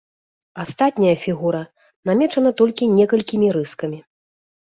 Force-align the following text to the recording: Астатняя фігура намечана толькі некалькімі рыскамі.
Астатняя 0.61 1.17
фігура 1.25 1.59
намечана 2.09 2.51
толькі 2.61 2.89
некалькімі 2.99 3.47
рыскамі. 3.59 3.99